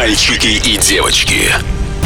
Мальчики 0.00 0.46
и 0.46 0.78
девочки. 0.78 1.54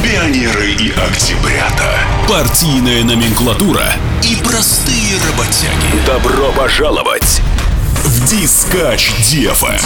Пионеры 0.03 0.73
и 0.73 0.91
октябрята. 0.91 1.97
Партийная 2.29 3.05
номенклатура 3.05 3.87
и 4.21 4.35
простые 4.43 5.17
работяги. 5.29 6.05
Добро 6.05 6.51
пожаловать 6.51 7.41
в 8.03 8.29
Дискач 8.29 9.13
DFM. 9.21 9.81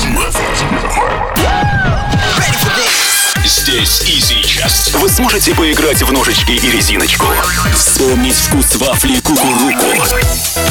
Здесь 3.45 4.01
и 4.09 4.21
сейчас 4.21 4.95
вы 4.95 5.11
сможете 5.11 5.55
поиграть 5.55 6.03
в 6.03 6.11
ножички 6.11 6.53
и 6.53 6.71
резиночку, 6.71 7.27
вспомнить 7.75 8.37
вкус 8.37 8.77
вафли 8.77 9.21
кукуруку, 9.21 10.03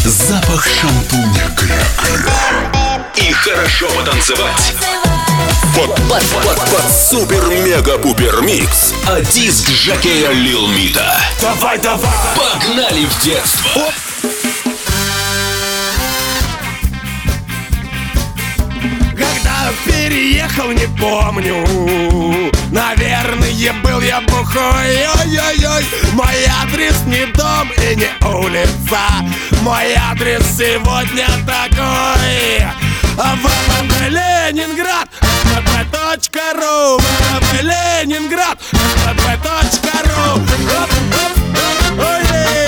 запах 0.04 0.68
шампуня 0.68 1.56
кря 1.56 2.87
и 3.18 3.32
хорошо 3.32 3.88
потанцевать. 3.90 4.76
Под, 5.76 5.96
под, 5.96 6.24
под, 6.44 6.72
под 6.72 6.92
супер-мега-пупер 6.92 8.42
микс 8.42 8.94
от 9.08 9.28
диск 9.30 9.70
Жакея 9.70 10.32
Лил 10.32 10.68
Мита. 10.68 11.20
Давай, 11.42 11.78
давай! 11.80 12.10
Погнали 12.36 13.06
в 13.06 13.24
детство! 13.24 13.70
Оп. 13.76 13.94
Когда 19.12 19.72
переехал, 19.86 20.72
не 20.72 20.88
помню 21.00 22.52
Наверное, 22.72 23.74
был 23.84 24.02
я 24.02 24.22
бухой 24.22 25.08
Ой-ой-ой 25.20 25.86
Мой 26.14 26.46
адрес 26.62 26.96
не 27.06 27.26
дом 27.28 27.72
и 27.78 27.96
не 27.96 28.10
улица 28.26 29.00
Мой 29.62 29.94
адрес 29.96 30.44
сегодня 30.58 31.28
такой 31.46 32.87
Ленинград 34.10 35.10
ВВП 36.30 37.62
Ленинград 37.62 38.60
ВВП.ру 38.72 40.40
Ой, 41.98 42.22
давай, 42.28 42.67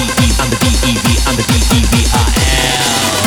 D 0.00 0.06
E, 0.24 0.32
I'm 0.40 0.48
the 0.48 0.56
D 0.56 0.66
E 0.88 0.96
V, 0.96 1.18
I'm 1.26 1.36
the 1.36 1.42
D 1.42 1.52
E 1.76 1.80
V 1.84 2.06
I 2.14 3.16
L. 3.16 3.19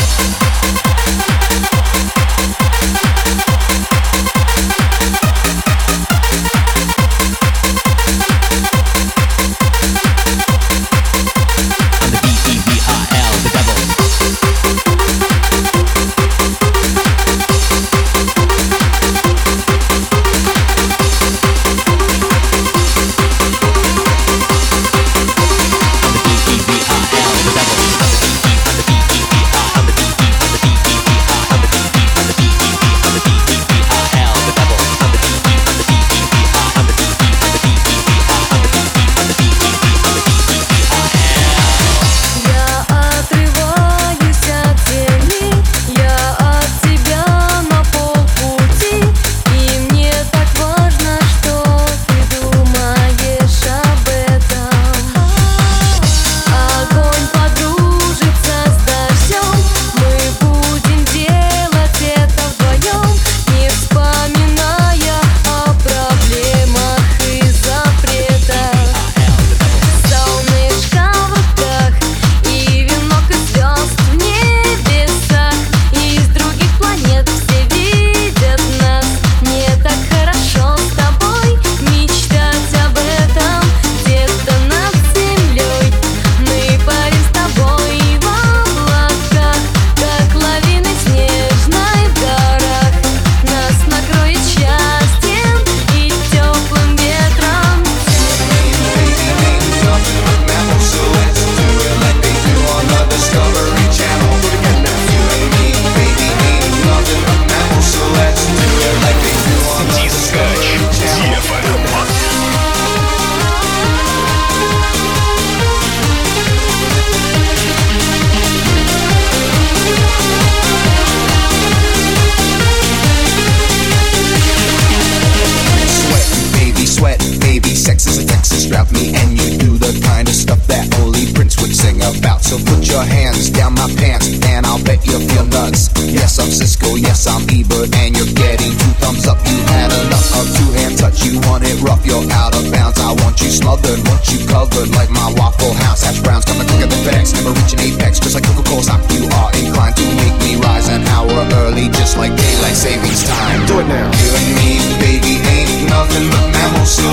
you 143.42 143.50
smothered, 143.50 144.00
What 144.10 144.22
you 144.32 144.46
covered 144.48 144.90
like 144.94 145.10
my 145.10 145.32
waffle 145.38 145.74
house. 145.74 146.04
Hash 146.04 146.20
browns 146.22 146.46
coming 146.46 146.68
quicker 146.68 146.88
than 146.88 147.02
FedEx, 147.06 147.34
never 147.34 147.56
reaching 147.56 147.80
apex. 147.80 148.20
Just 148.20 148.36
like 148.36 148.44
Coca-Cola 148.44 148.84
stock, 148.84 149.02
you 149.12 149.26
are 149.26 149.52
inclined 149.56 149.96
to 149.98 150.06
make 150.20 150.36
me 150.44 150.56
rise 150.62 150.90
an 150.90 151.04
hour 151.08 151.32
early, 151.64 151.90
just 151.90 152.18
like 152.18 152.36
daylight 152.36 152.76
savings 152.76 153.24
time. 153.24 153.66
Do 153.66 153.80
it 153.80 153.88
now. 153.88 154.12
You 154.12 154.30
and 154.38 154.50
me, 154.60 154.70
baby, 155.00 155.34
ain't 155.40 155.90
nothing 155.90 156.30
but 156.30 156.46
mammals, 156.52 156.92
so 156.92 157.08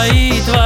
твои, 0.00 0.40
твои 0.46 0.59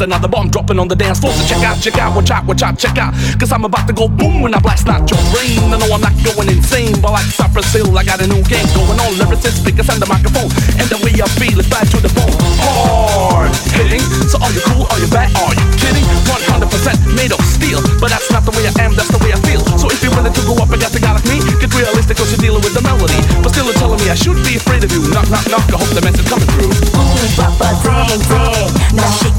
Another 0.00 0.28
bomb 0.28 0.48
dropping 0.48 0.78
on 0.78 0.88
the 0.88 0.96
dance 0.96 1.20
floor. 1.20 1.32
So 1.34 1.44
check 1.44 1.62
out, 1.62 1.76
check 1.76 1.98
out, 1.98 2.16
watch 2.16 2.30
out, 2.30 2.46
watch 2.46 2.62
out, 2.62 2.78
check 2.78 2.96
out. 2.96 3.12
Cause 3.38 3.52
I'm 3.52 3.64
about 3.64 3.86
to 3.86 3.92
go 3.92 4.08
boom 4.08 4.40
when 4.40 4.54
I 4.54 4.60
blast 4.60 4.88
out 4.88 5.04
your 5.04 5.20
brain. 5.28 5.60
I 5.68 5.76
know 5.76 5.92
I'm 5.92 6.00
not 6.00 6.16
going 6.24 6.48
insane, 6.48 6.96
but 7.04 7.12
like 7.12 7.28
Cypress 7.28 7.68
Hill, 7.72 7.92
I 7.98 8.04
got 8.04 8.20
a 8.20 8.26
new 8.26 8.40
game 8.48 8.64
going 8.72 8.96
on. 8.96 9.12
Lyricist, 9.20 9.60
speakers, 9.60 9.92
and 9.92 10.00
the 10.00 10.08
microphone. 10.08 10.48
And 10.80 10.88
the 10.88 10.96
way 11.04 11.12
I 11.20 11.28
feel 11.36 11.60
is 11.60 11.68
back 11.68 11.84
to 11.92 12.00
the 12.00 12.08
bone. 12.16 12.32
Hard 12.64 13.52
hitting. 13.76 14.00
So 14.32 14.40
are 14.40 14.52
you 14.52 14.64
cool? 14.72 14.88
Are 14.88 15.00
you 15.00 15.08
bad? 15.12 15.36
Are 15.36 15.52
you 15.52 15.66
kidding? 15.76 16.06
100% 16.28 16.68
made 17.12 17.32
of 17.32 17.40
steel. 17.44 17.80
But 18.00 18.08
that's 18.12 18.32
not 18.32 18.48
the 18.48 18.52
way 18.56 18.64
I 18.64 18.72
am, 18.80 18.96
that's 18.96 19.12
the 19.12 19.20
way 19.20 19.36
I 19.36 19.40
feel. 19.44 19.60
So 19.78 19.88
if 19.92 20.00
you're 20.00 20.12
willing 20.16 20.32
to 20.32 20.44
go 20.48 20.56
up 20.60 20.72
against 20.72 20.96
a 20.96 21.00
guy 21.00 21.12
like 21.12 21.28
me, 21.28 21.44
get 21.60 21.72
realistic 21.76 22.16
cause 22.16 22.32
you're 22.32 22.40
dealing 22.40 22.64
with 22.64 22.72
the 22.72 22.82
melody. 22.82 23.20
But 23.40 23.52
still, 23.52 23.68
you're 23.68 23.78
telling 23.78 24.00
me 24.00 24.08
I 24.10 24.16
should 24.16 24.40
be 24.44 24.56
afraid 24.56 24.84
of 24.84 24.90
you. 24.92 25.04
Knock, 25.12 25.28
knock, 25.30 25.46
knock. 25.48 25.66
I 25.70 25.76
hope 25.76 25.92
the 25.92 26.02
message 26.02 26.26
coming 26.28 26.48
through. 26.56 26.72
Ooh, 26.72 27.28
Papa 27.36 27.68
Zang 27.84 28.20
Zang. 28.28 28.68
Now 28.94 29.10
she 29.22 29.29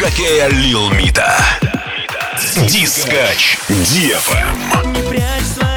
жакея 0.00 0.48
Лилмита, 0.48 1.36
Дискач 2.66 3.58
DFM. 3.68 5.69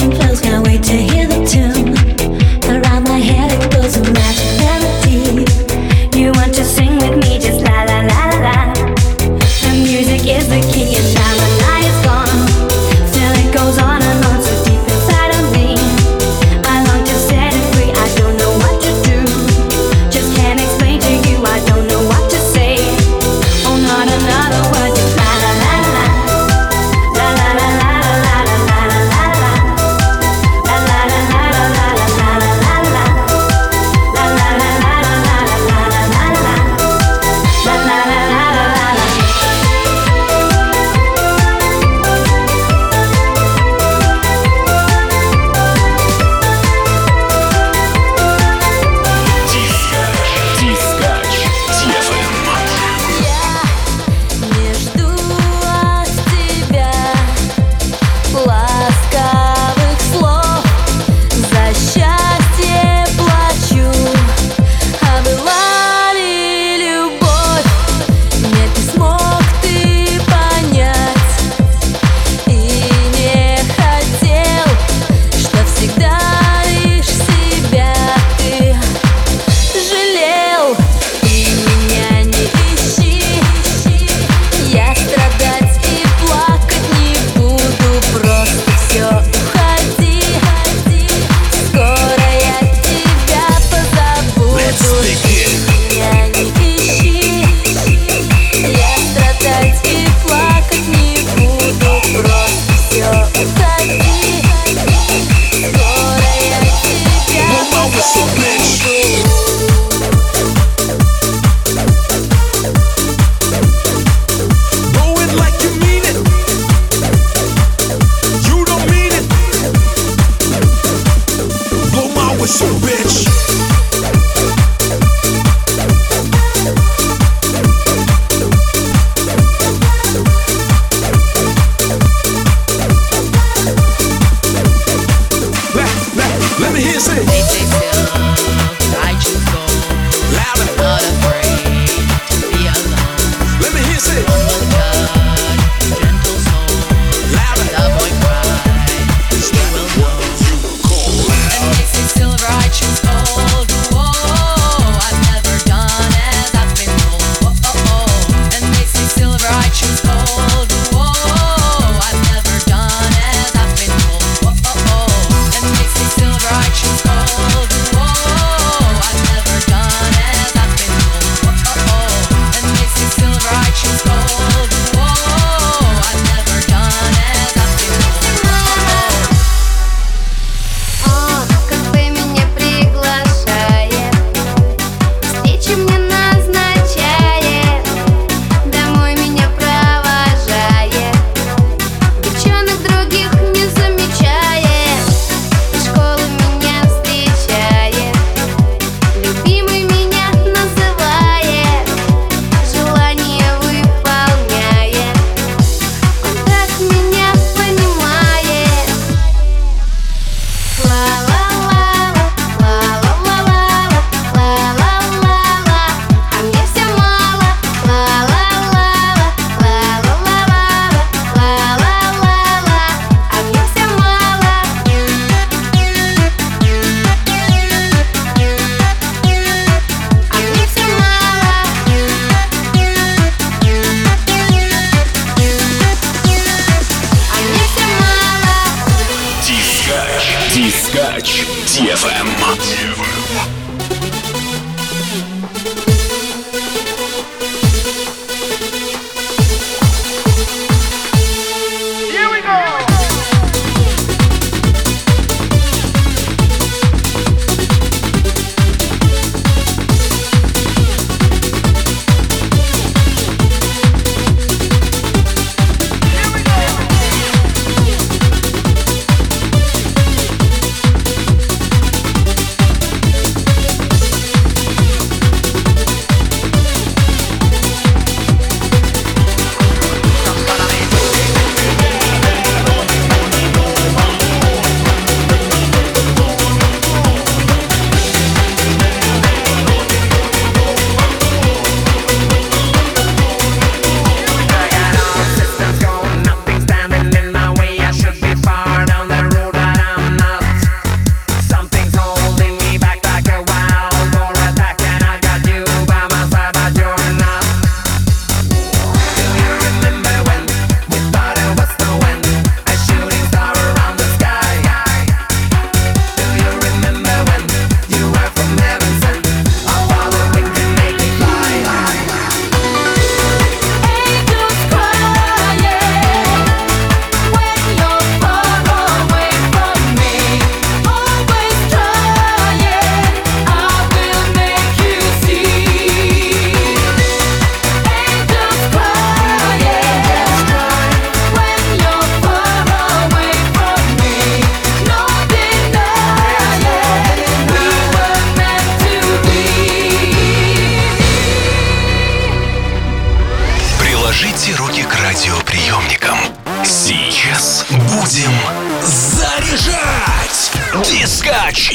ocean 0.00 0.27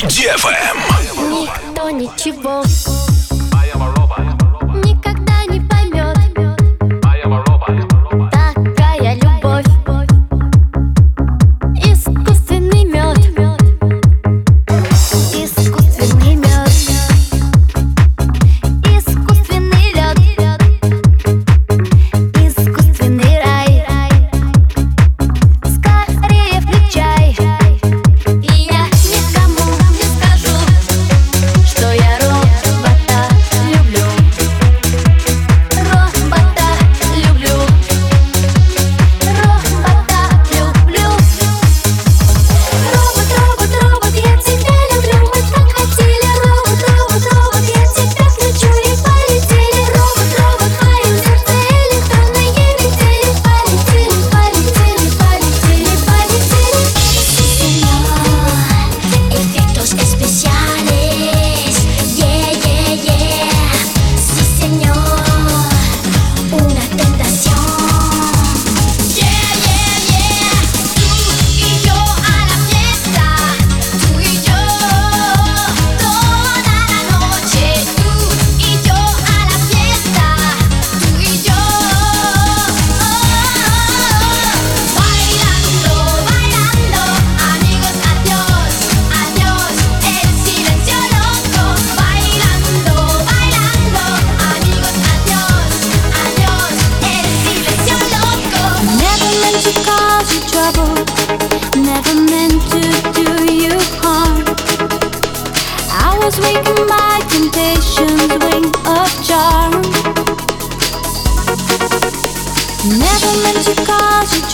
DFM. 0.08 0.78
Никто 1.30 1.90
ничего 1.90 2.62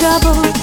trouble. 0.09 0.58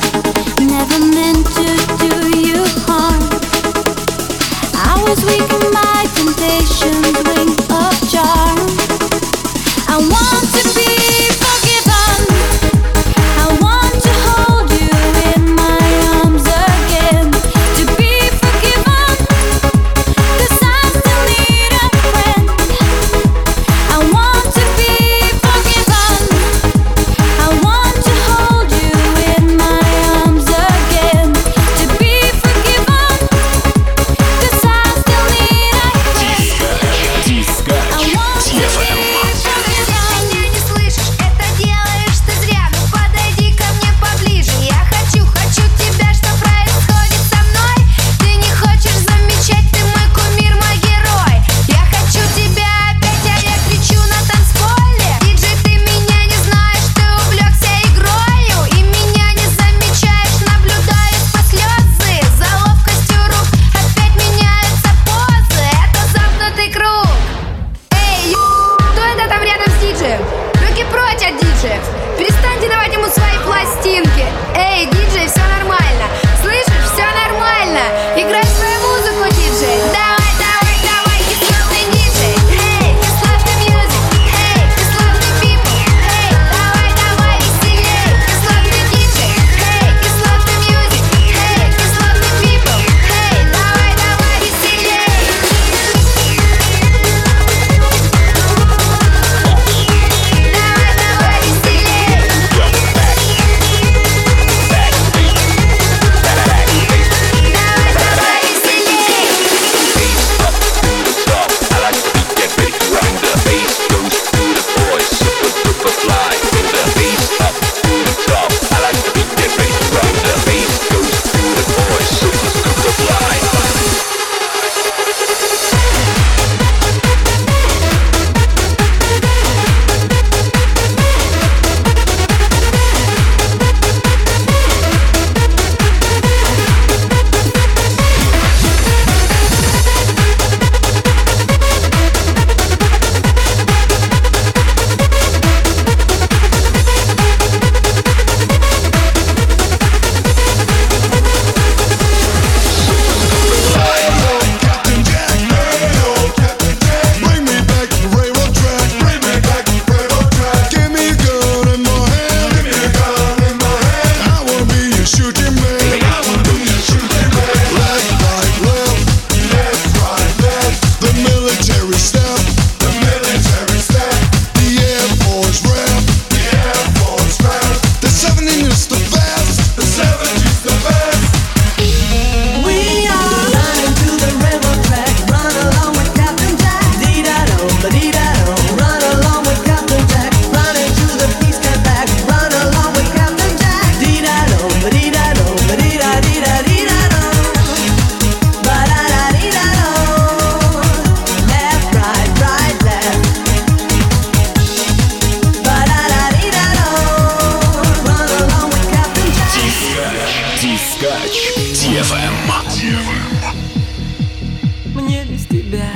Мне 215.16 215.24
без 215.24 215.46
тебя 215.46 215.86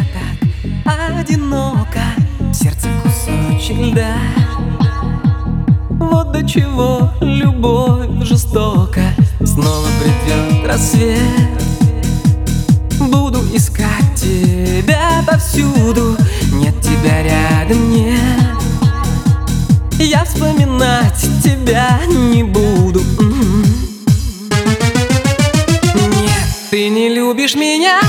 так 0.83 1.18
одиноко. 1.18 2.01
Сердце 2.55 2.89
кусочек 3.03 3.77
льда. 3.77 4.16
Вот 5.91 6.33
до 6.33 6.49
чего 6.49 7.12
любовь 7.21 8.09
жестока. 8.27 9.12
Снова 9.45 9.89
придет 10.01 10.66
рассвет. 10.66 11.18
Буду 12.99 13.41
искать 13.55 14.14
тебя 14.16 15.23
повсюду. 15.27 16.16
Нет 16.55 16.81
тебя 16.81 17.23
рядом, 17.23 17.91
нет. 17.91 18.57
Я 19.99 20.25
вспоминать 20.25 21.27
тебя 21.45 22.01
не 22.09 22.43
буду. 22.43 23.01
М-м. 23.18 23.64
Нет, 25.95 26.49
ты 26.71 26.89
не 26.89 27.11
любишь 27.11 27.55
меня. 27.55 28.01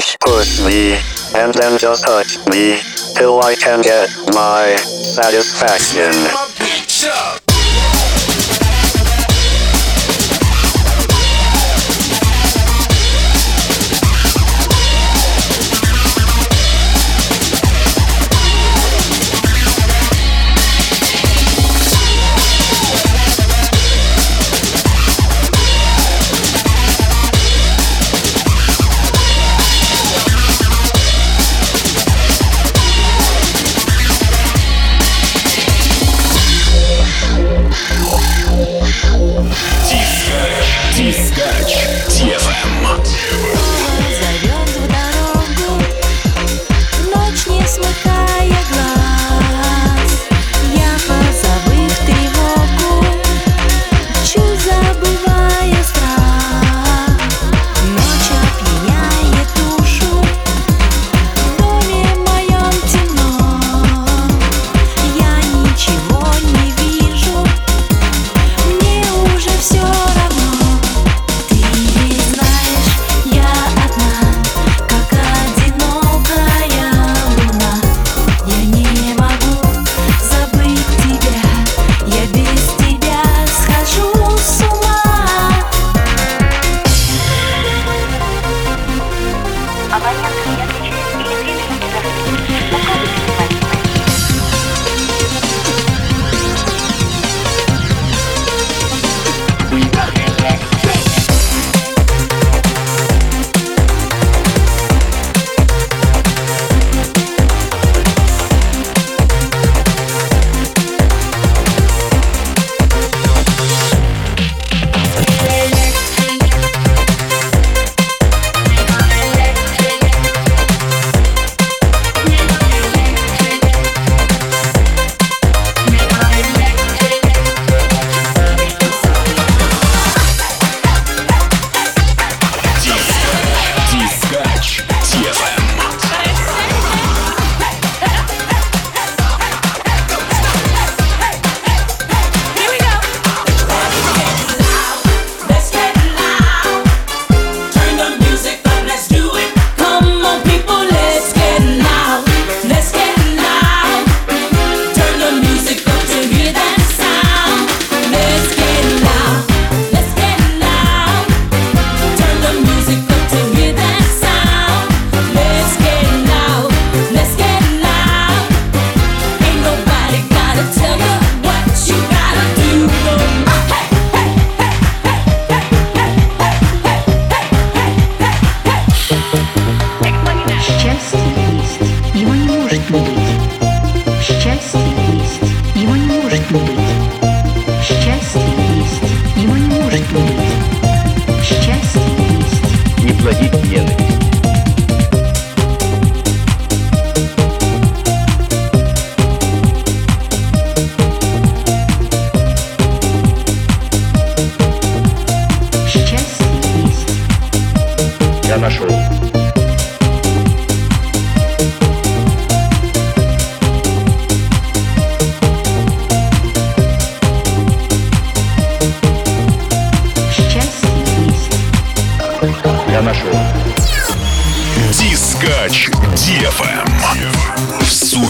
fingers. 0.00 0.16
Push 0.20 0.64
me, 0.64 0.92
and 1.34 1.54
then 1.54 1.78
just 1.78 2.04
touch 2.04 2.38
me, 2.48 2.80
till 3.16 3.40
I 3.42 3.54
can 3.54 3.82
get 3.82 4.08
my 4.32 4.76
satisfaction. 4.76 6.12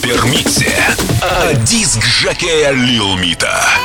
супермиксе 0.09 0.77
а 1.23 1.51
от 1.51 1.65
диск-жокея 1.65 2.73
Лилмита. 2.73 3.19
Мита. 3.21 3.78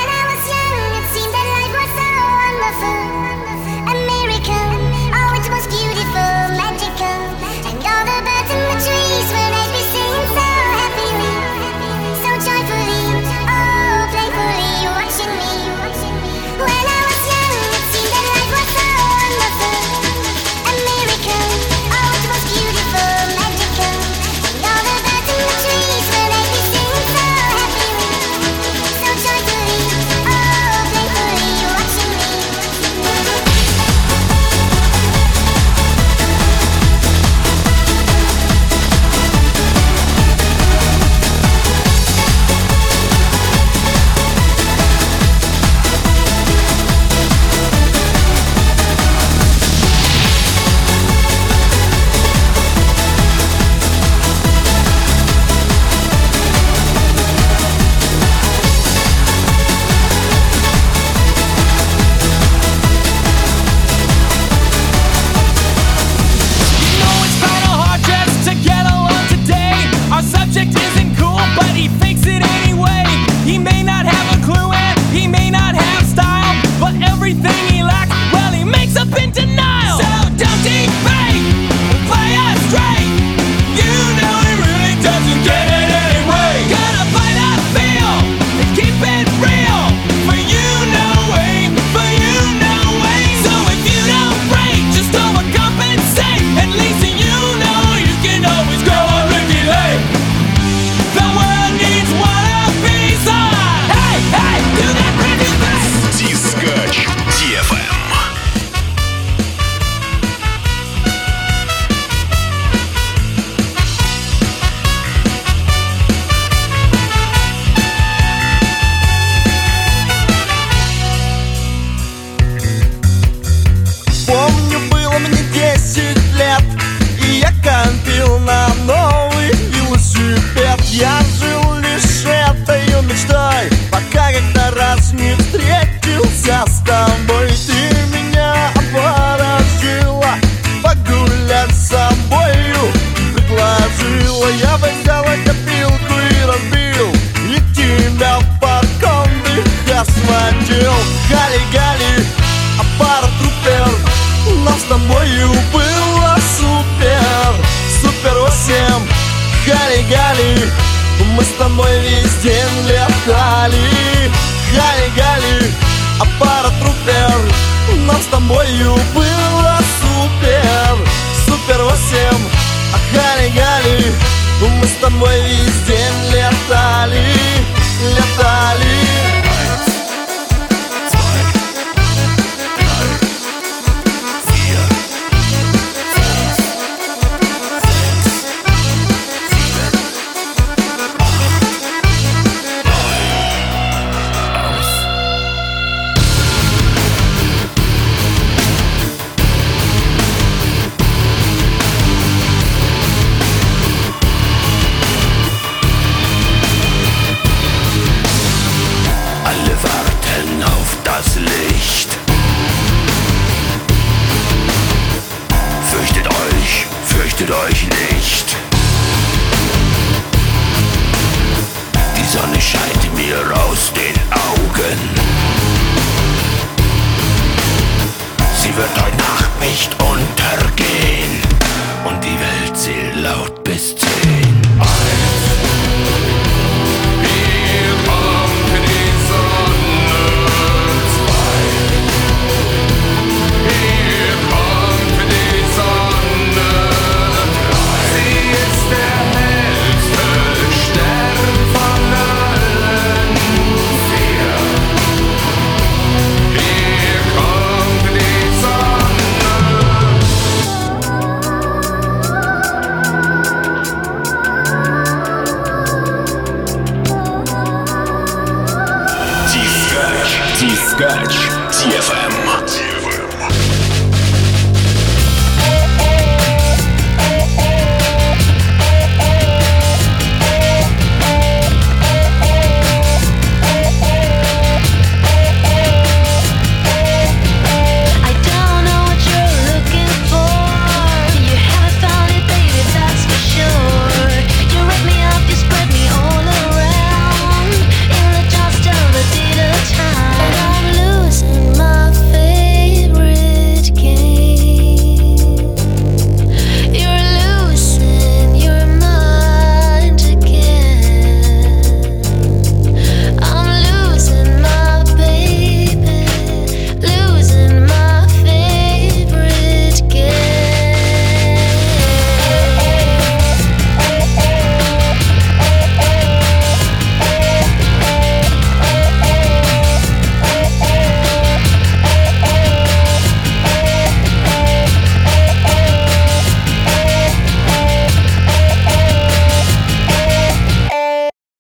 spürt 228.84 229.06
euch 229.06 229.18
Nacht 229.18 229.60
nicht 229.62 230.03